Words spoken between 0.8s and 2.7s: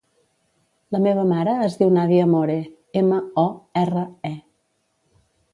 La meva mare es diu Nàdia More: